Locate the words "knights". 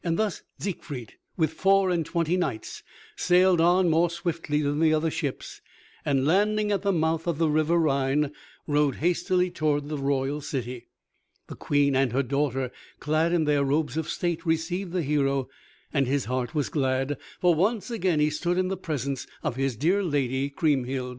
2.35-2.81